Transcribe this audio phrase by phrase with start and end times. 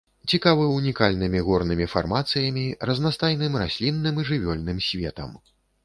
[0.35, 5.31] Цікавы унікальнымі горнымі фармацыямі, разнастайным раслінным і жывёльным светам.